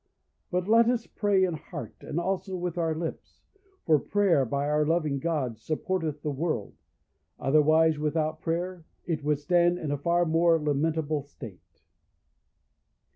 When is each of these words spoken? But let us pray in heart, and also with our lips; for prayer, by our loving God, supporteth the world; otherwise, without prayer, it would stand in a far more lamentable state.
But 0.49 0.67
let 0.67 0.89
us 0.89 1.05
pray 1.05 1.43
in 1.43 1.53
heart, 1.53 1.93
and 2.01 2.19
also 2.19 2.55
with 2.55 2.75
our 2.75 2.95
lips; 2.95 3.43
for 3.85 3.99
prayer, 3.99 4.45
by 4.45 4.67
our 4.67 4.83
loving 4.83 5.19
God, 5.19 5.57
supporteth 5.59 6.23
the 6.23 6.31
world; 6.31 6.73
otherwise, 7.39 7.99
without 7.99 8.41
prayer, 8.41 8.83
it 9.05 9.23
would 9.23 9.37
stand 9.37 9.77
in 9.77 9.91
a 9.91 9.99
far 9.99 10.25
more 10.25 10.57
lamentable 10.59 11.21
state. 11.21 11.83